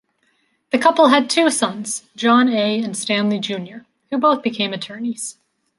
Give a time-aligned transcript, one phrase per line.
[0.71, 2.81] The couple had two sons, John A.
[2.81, 5.37] and Stanley Junior who both became attorneys.